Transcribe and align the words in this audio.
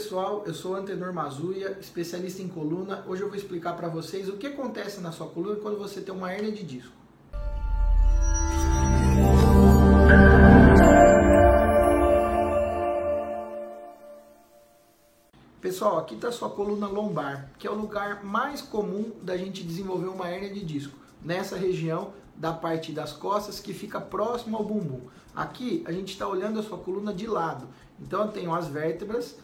pessoal, 0.00 0.44
eu 0.46 0.54
sou 0.54 0.74
Antenor 0.74 1.12
Mazuia, 1.12 1.76
especialista 1.78 2.40
em 2.40 2.48
coluna. 2.48 3.04
Hoje 3.06 3.20
eu 3.20 3.28
vou 3.28 3.36
explicar 3.36 3.76
para 3.76 3.86
vocês 3.86 4.30
o 4.30 4.38
que 4.38 4.46
acontece 4.46 4.98
na 4.98 5.12
sua 5.12 5.26
coluna 5.26 5.56
quando 5.56 5.76
você 5.76 6.00
tem 6.00 6.14
uma 6.14 6.32
hernia 6.32 6.50
de 6.50 6.62
disco. 6.62 6.90
Pessoal, 15.60 15.98
aqui 15.98 16.14
está 16.14 16.28
a 16.28 16.32
sua 16.32 16.48
coluna 16.48 16.88
lombar, 16.88 17.50
que 17.58 17.66
é 17.66 17.70
o 17.70 17.74
lugar 17.74 18.24
mais 18.24 18.62
comum 18.62 19.12
da 19.20 19.36
gente 19.36 19.62
desenvolver 19.62 20.08
uma 20.08 20.30
hernia 20.30 20.50
de 20.50 20.64
disco. 20.64 20.96
Nessa 21.22 21.58
região 21.58 22.14
da 22.34 22.54
parte 22.54 22.90
das 22.90 23.12
costas 23.12 23.60
que 23.60 23.74
fica 23.74 24.00
próximo 24.00 24.56
ao 24.56 24.64
bumbum. 24.64 25.02
Aqui 25.36 25.84
a 25.86 25.92
gente 25.92 26.14
está 26.14 26.26
olhando 26.26 26.58
a 26.58 26.62
sua 26.62 26.78
coluna 26.78 27.12
de 27.12 27.26
lado. 27.26 27.68
Então 28.00 28.22
eu 28.22 28.28
tenho 28.28 28.54
as 28.54 28.66
vértebras 28.66 29.36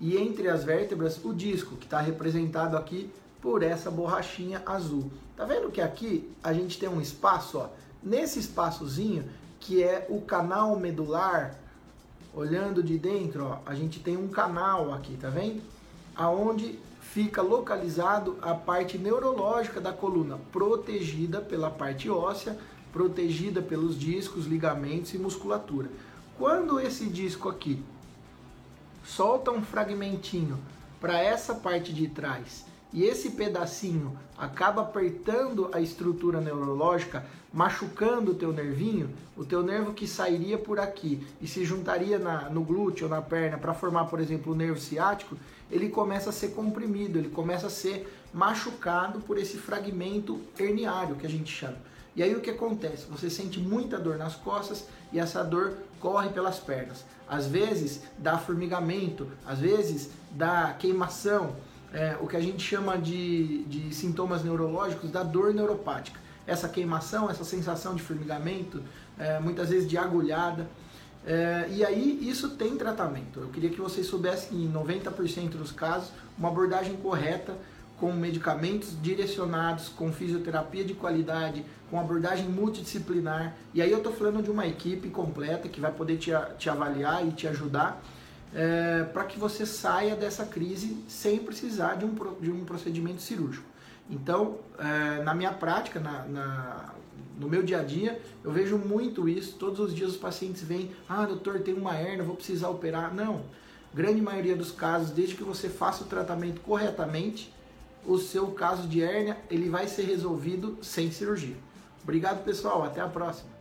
e 0.00 0.16
entre 0.16 0.48
as 0.48 0.64
vértebras 0.64 1.22
o 1.24 1.32
disco, 1.34 1.76
que 1.76 1.86
está 1.86 2.00
representado 2.00 2.76
aqui 2.76 3.10
por 3.40 3.62
essa 3.62 3.90
borrachinha 3.90 4.62
azul. 4.66 5.10
Tá 5.36 5.44
vendo 5.44 5.70
que 5.70 5.80
aqui 5.80 6.30
a 6.42 6.52
gente 6.52 6.78
tem 6.78 6.88
um 6.88 7.00
espaço, 7.00 7.58
ó, 7.58 7.68
nesse 8.02 8.38
espaçozinho 8.38 9.24
que 9.60 9.82
é 9.82 10.06
o 10.08 10.20
canal 10.20 10.78
medular, 10.78 11.58
olhando 12.34 12.82
de 12.82 12.98
dentro, 12.98 13.44
ó, 13.44 13.58
a 13.66 13.74
gente 13.74 14.00
tem 14.00 14.16
um 14.16 14.28
canal 14.28 14.92
aqui, 14.92 15.16
tá 15.16 15.28
vendo? 15.28 15.62
Aonde 16.14 16.78
fica 17.00 17.42
localizado 17.42 18.36
a 18.42 18.54
parte 18.54 18.98
neurológica 18.98 19.80
da 19.80 19.92
coluna, 19.92 20.38
protegida 20.52 21.40
pela 21.40 21.70
parte 21.70 22.08
óssea, 22.08 22.56
protegida 22.92 23.60
pelos 23.60 23.98
discos, 23.98 24.46
ligamentos 24.46 25.14
e 25.14 25.18
musculatura. 25.18 25.88
Quando 26.36 26.78
esse 26.80 27.06
disco 27.06 27.48
aqui 27.48 27.82
solta 29.08 29.50
um 29.50 29.62
fragmentinho 29.62 30.58
para 31.00 31.18
essa 31.18 31.54
parte 31.54 31.92
de 31.94 32.08
trás 32.08 32.66
e 32.92 33.04
esse 33.04 33.30
pedacinho 33.30 34.18
acaba 34.36 34.82
apertando 34.82 35.70
a 35.72 35.80
estrutura 35.80 36.40
neurológica, 36.40 37.24
machucando 37.52 38.32
o 38.32 38.34
teu 38.34 38.52
nervinho, 38.52 39.10
o 39.36 39.44
teu 39.44 39.62
nervo 39.62 39.92
que 39.92 40.06
sairia 40.06 40.58
por 40.58 40.78
aqui 40.78 41.26
e 41.40 41.46
se 41.46 41.64
juntaria 41.64 42.18
na, 42.18 42.50
no 42.50 42.62
glúteo 42.62 43.04
ou 43.04 43.10
na 43.10 43.22
perna 43.22 43.58
para 43.58 43.74
formar, 43.74 44.04
por 44.06 44.20
exemplo, 44.20 44.52
o 44.52 44.56
nervo 44.56 44.78
ciático, 44.78 45.36
ele 45.70 45.88
começa 45.88 46.30
a 46.30 46.32
ser 46.32 46.48
comprimido, 46.48 47.18
ele 47.18 47.28
começa 47.28 47.66
a 47.66 47.70
ser 47.70 48.06
machucado 48.32 49.20
por 49.20 49.38
esse 49.38 49.56
fragmento 49.56 50.40
herniário 50.58 51.16
que 51.16 51.26
a 51.26 51.30
gente 51.30 51.50
chama. 51.50 51.76
E 52.18 52.22
aí 52.24 52.34
o 52.34 52.40
que 52.40 52.50
acontece? 52.50 53.06
Você 53.10 53.30
sente 53.30 53.60
muita 53.60 53.96
dor 53.96 54.18
nas 54.18 54.34
costas 54.34 54.84
e 55.12 55.20
essa 55.20 55.44
dor 55.44 55.74
corre 56.00 56.30
pelas 56.30 56.58
pernas. 56.58 57.04
Às 57.28 57.46
vezes 57.46 58.02
dá 58.18 58.36
formigamento, 58.36 59.28
às 59.46 59.60
vezes 59.60 60.10
dá 60.32 60.74
queimação, 60.76 61.54
é, 61.92 62.16
o 62.20 62.26
que 62.26 62.36
a 62.36 62.40
gente 62.40 62.60
chama 62.60 62.98
de, 62.98 63.62
de 63.66 63.94
sintomas 63.94 64.42
neurológicos 64.42 65.12
da 65.12 65.22
dor 65.22 65.54
neuropática. 65.54 66.18
Essa 66.44 66.68
queimação, 66.68 67.30
essa 67.30 67.44
sensação 67.44 67.94
de 67.94 68.02
formigamento, 68.02 68.82
é, 69.16 69.38
muitas 69.38 69.68
vezes 69.68 69.88
de 69.88 69.96
agulhada. 69.96 70.68
É, 71.24 71.68
e 71.70 71.84
aí 71.84 72.18
isso 72.28 72.50
tem 72.56 72.76
tratamento. 72.76 73.38
Eu 73.38 73.48
queria 73.50 73.70
que 73.70 73.80
vocês 73.80 74.08
soubessem 74.08 74.48
que 74.48 74.56
em 74.56 74.72
90% 74.72 75.50
dos 75.50 75.70
casos, 75.70 76.10
uma 76.36 76.48
abordagem 76.48 76.96
correta 76.96 77.54
com 77.98 78.12
medicamentos 78.12 78.96
direcionados, 79.02 79.88
com 79.88 80.12
fisioterapia 80.12 80.84
de 80.84 80.94
qualidade, 80.94 81.64
com 81.90 81.98
abordagem 81.98 82.48
multidisciplinar. 82.48 83.54
E 83.74 83.82
aí 83.82 83.90
eu 83.90 83.98
estou 83.98 84.12
falando 84.12 84.42
de 84.42 84.50
uma 84.50 84.66
equipe 84.66 85.08
completa 85.10 85.68
que 85.68 85.80
vai 85.80 85.92
poder 85.92 86.16
te, 86.16 86.30
te 86.58 86.70
avaliar 86.70 87.26
e 87.26 87.32
te 87.32 87.48
ajudar 87.48 88.00
é, 88.54 89.04
para 89.12 89.24
que 89.24 89.38
você 89.38 89.66
saia 89.66 90.14
dessa 90.14 90.44
crise 90.44 91.04
sem 91.08 91.38
precisar 91.38 91.96
de 91.96 92.04
um, 92.04 92.14
de 92.40 92.50
um 92.50 92.64
procedimento 92.64 93.20
cirúrgico. 93.20 93.66
Então, 94.10 94.58
é, 94.78 95.22
na 95.22 95.34
minha 95.34 95.52
prática, 95.52 96.00
na, 96.00 96.22
na, 96.24 96.94
no 97.38 97.48
meu 97.48 97.62
dia 97.62 97.80
a 97.80 97.82
dia, 97.82 98.20
eu 98.42 98.50
vejo 98.50 98.78
muito 98.78 99.28
isso. 99.28 99.56
Todos 99.58 99.80
os 99.80 99.94
dias 99.94 100.12
os 100.12 100.16
pacientes 100.16 100.62
vêm, 100.62 100.92
ah, 101.08 101.26
doutor, 101.26 101.60
tem 101.60 101.74
uma 101.74 101.94
hernia, 101.94 102.22
vou 102.22 102.36
precisar 102.36 102.68
operar. 102.68 103.14
Não. 103.14 103.42
Grande 103.92 104.20
maioria 104.20 104.56
dos 104.56 104.70
casos, 104.70 105.10
desde 105.10 105.34
que 105.34 105.42
você 105.42 105.68
faça 105.68 106.04
o 106.04 106.06
tratamento 106.06 106.60
corretamente, 106.60 107.52
o 108.06 108.18
seu 108.18 108.48
caso 108.48 108.86
de 108.88 109.02
hérnia 109.02 109.36
ele 109.50 109.68
vai 109.68 109.86
ser 109.88 110.02
resolvido 110.04 110.78
sem 110.82 111.10
cirurgia. 111.10 111.56
Obrigado, 112.02 112.44
pessoal. 112.44 112.82
Até 112.82 113.00
a 113.00 113.08
próxima. 113.08 113.57